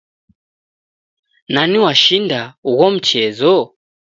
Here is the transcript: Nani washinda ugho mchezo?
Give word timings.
Nani 1.53 1.77
washinda 1.85 2.39
ugho 2.69 2.87
mchezo? 2.95 3.53